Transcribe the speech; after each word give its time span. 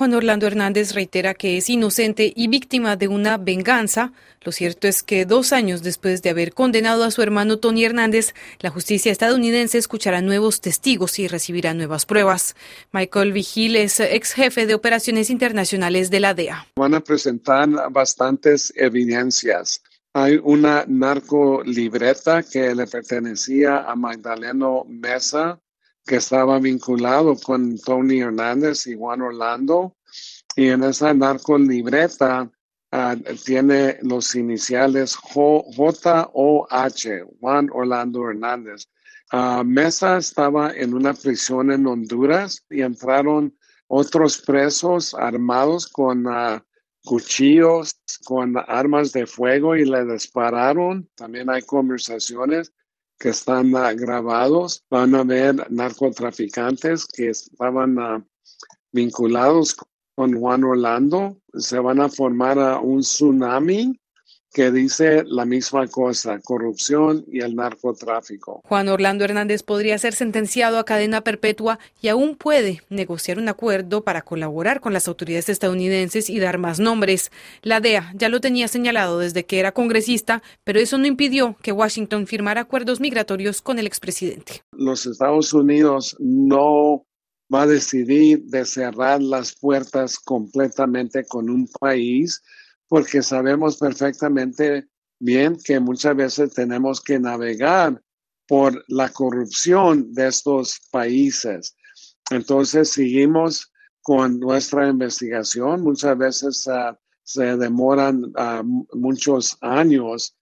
Juan 0.00 0.14
Orlando 0.14 0.46
Hernández 0.46 0.94
reitera 0.94 1.34
que 1.34 1.58
es 1.58 1.68
inocente 1.68 2.32
y 2.34 2.48
víctima 2.48 2.96
de 2.96 3.06
una 3.06 3.36
venganza. 3.36 4.14
Lo 4.40 4.50
cierto 4.50 4.88
es 4.88 5.02
que 5.02 5.26
dos 5.26 5.52
años 5.52 5.82
después 5.82 6.22
de 6.22 6.30
haber 6.30 6.54
condenado 6.54 7.04
a 7.04 7.10
su 7.10 7.20
hermano 7.20 7.58
Tony 7.58 7.84
Hernández, 7.84 8.32
la 8.60 8.70
justicia 8.70 9.12
estadounidense 9.12 9.76
escuchará 9.76 10.22
nuevos 10.22 10.62
testigos 10.62 11.18
y 11.18 11.28
recibirá 11.28 11.74
nuevas 11.74 12.06
pruebas. 12.06 12.56
Michael 12.92 13.32
Vigil 13.32 13.76
es 13.76 14.00
ex 14.00 14.32
jefe 14.32 14.64
de 14.64 14.72
operaciones 14.72 15.28
internacionales 15.28 16.08
de 16.08 16.20
la 16.20 16.32
DEA. 16.32 16.66
Van 16.76 16.94
a 16.94 17.00
presentar 17.00 17.68
bastantes 17.92 18.72
evidencias. 18.76 19.82
Hay 20.14 20.40
una 20.42 20.86
narcolibreta 20.88 22.42
que 22.42 22.74
le 22.74 22.86
pertenecía 22.86 23.80
a 23.80 23.94
Magdaleno 23.96 24.86
Mesa, 24.88 25.60
que 26.06 26.16
estaba 26.16 26.58
vinculado 26.58 27.36
con 27.36 27.78
Tony 27.78 28.20
Hernández 28.20 28.86
y 28.86 28.96
Juan 28.96 29.22
Orlando. 29.22 29.96
Y 30.56 30.68
en 30.68 30.82
esa 30.84 31.14
narcolibreta 31.14 32.50
uh, 32.92 33.16
tiene 33.44 33.98
los 34.02 34.34
iniciales 34.34 35.14
J-O-H, 35.16 36.24
Juan 37.40 37.68
Orlando 37.72 38.28
Hernández. 38.28 38.88
Uh, 39.32 39.62
Mesa 39.62 40.18
estaba 40.18 40.72
en 40.72 40.94
una 40.94 41.14
prisión 41.14 41.70
en 41.70 41.86
Honduras 41.86 42.64
y 42.68 42.82
entraron 42.82 43.56
otros 43.86 44.38
presos 44.38 45.14
armados 45.14 45.86
con 45.86 46.26
uh, 46.26 46.60
cuchillos, 47.04 48.00
con 48.24 48.56
armas 48.66 49.12
de 49.12 49.26
fuego 49.26 49.76
y 49.76 49.84
le 49.84 50.04
dispararon. 50.04 51.08
También 51.14 51.48
hay 51.50 51.62
conversaciones 51.62 52.72
que 53.20 53.28
están 53.28 53.74
uh, 53.74 53.94
grabados. 53.94 54.82
Van 54.90 55.14
a 55.14 55.22
ver 55.22 55.70
narcotraficantes 55.70 57.06
que 57.06 57.28
estaban 57.28 57.98
uh, 57.98 58.24
vinculados 58.92 59.76
con 60.16 60.32
Juan 60.40 60.64
Orlando. 60.64 61.36
Se 61.54 61.78
van 61.78 62.00
a 62.00 62.08
formar 62.08 62.58
uh, 62.58 62.80
un 62.82 63.00
tsunami 63.02 64.00
que 64.52 64.70
dice 64.72 65.22
la 65.26 65.44
misma 65.44 65.86
cosa, 65.86 66.40
corrupción 66.40 67.24
y 67.30 67.40
el 67.40 67.54
narcotráfico. 67.54 68.60
Juan 68.64 68.88
Orlando 68.88 69.24
Hernández 69.24 69.62
podría 69.62 69.96
ser 69.98 70.14
sentenciado 70.14 70.78
a 70.78 70.84
cadena 70.84 71.22
perpetua 71.22 71.78
y 72.00 72.08
aún 72.08 72.34
puede 72.36 72.82
negociar 72.88 73.38
un 73.38 73.48
acuerdo 73.48 74.02
para 74.02 74.22
colaborar 74.22 74.80
con 74.80 74.92
las 74.92 75.06
autoridades 75.06 75.48
estadounidenses 75.48 76.28
y 76.28 76.40
dar 76.40 76.58
más 76.58 76.80
nombres. 76.80 77.30
La 77.62 77.80
DEA 77.80 78.12
ya 78.14 78.28
lo 78.28 78.40
tenía 78.40 78.66
señalado 78.66 79.18
desde 79.20 79.44
que 79.44 79.60
era 79.60 79.72
congresista, 79.72 80.42
pero 80.64 80.80
eso 80.80 80.98
no 80.98 81.06
impidió 81.06 81.56
que 81.62 81.72
Washington 81.72 82.26
firmara 82.26 82.62
acuerdos 82.62 83.00
migratorios 83.00 83.62
con 83.62 83.78
el 83.78 83.86
expresidente. 83.86 84.62
Los 84.72 85.06
Estados 85.06 85.52
Unidos 85.52 86.16
no 86.18 87.04
va 87.52 87.62
a 87.62 87.66
decidir 87.66 88.44
de 88.44 88.64
cerrar 88.64 89.22
las 89.22 89.54
puertas 89.54 90.18
completamente 90.18 91.24
con 91.24 91.50
un 91.50 91.68
país 91.68 92.42
porque 92.90 93.22
sabemos 93.22 93.76
perfectamente 93.76 94.88
bien 95.20 95.56
que 95.64 95.78
muchas 95.78 96.16
veces 96.16 96.52
tenemos 96.52 97.00
que 97.00 97.20
navegar 97.20 98.02
por 98.48 98.84
la 98.88 99.08
corrupción 99.10 100.12
de 100.12 100.26
estos 100.26 100.80
países. 100.90 101.76
Entonces 102.32 102.90
seguimos 102.90 103.72
con 104.02 104.40
nuestra 104.40 104.88
investigación. 104.88 105.82
Muchas 105.82 106.18
veces 106.18 106.66
uh, 106.66 106.96
se 107.22 107.56
demoran 107.56 108.24
uh, 108.24 108.64
muchos 108.94 109.56
años. 109.60 110.36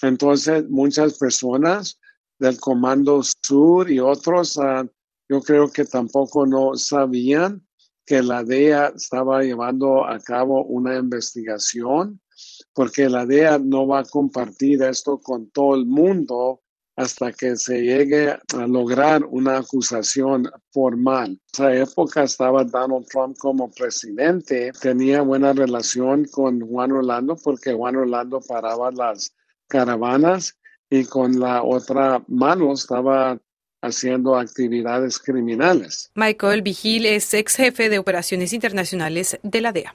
Entonces 0.00 0.66
muchas 0.70 1.18
personas 1.18 2.00
del 2.38 2.58
Comando 2.58 3.20
Sur 3.42 3.90
y 3.90 4.00
otros, 4.00 4.56
uh, 4.56 4.88
yo 5.28 5.42
creo 5.42 5.70
que 5.70 5.84
tampoco 5.84 6.46
no 6.46 6.76
sabían 6.76 7.62
que 8.10 8.24
la 8.24 8.42
DEA 8.42 8.88
estaba 8.96 9.40
llevando 9.40 10.04
a 10.04 10.18
cabo 10.18 10.64
una 10.64 10.96
investigación, 10.96 12.20
porque 12.74 13.08
la 13.08 13.24
DEA 13.24 13.60
no 13.60 13.86
va 13.86 14.00
a 14.00 14.04
compartir 14.04 14.82
esto 14.82 15.20
con 15.20 15.48
todo 15.52 15.76
el 15.76 15.86
mundo 15.86 16.60
hasta 16.96 17.30
que 17.30 17.54
se 17.54 17.82
llegue 17.82 18.30
a 18.30 18.66
lograr 18.66 19.24
una 19.26 19.58
acusación 19.58 20.50
formal. 20.72 21.28
En 21.56 21.66
esa 21.66 21.72
época 21.72 22.24
estaba 22.24 22.64
Donald 22.64 23.06
Trump 23.06 23.36
como 23.38 23.70
presidente, 23.70 24.72
tenía 24.82 25.22
buena 25.22 25.52
relación 25.52 26.24
con 26.32 26.60
Juan 26.62 26.90
Orlando 26.90 27.36
porque 27.36 27.74
Juan 27.74 27.94
Orlando 27.94 28.40
paraba 28.40 28.90
las 28.90 29.32
caravanas 29.68 30.58
y 30.90 31.04
con 31.04 31.38
la 31.38 31.62
otra 31.62 32.24
mano 32.26 32.72
estaba 32.72 33.38
haciendo 33.82 34.36
actividades 34.36 35.18
criminales. 35.18 36.10
Michael 36.14 36.62
Vigil 36.62 37.06
es 37.06 37.32
ex 37.34 37.56
jefe 37.56 37.88
de 37.88 37.98
operaciones 37.98 38.52
internacionales 38.52 39.38
de 39.42 39.60
la 39.60 39.72
DEA. 39.72 39.94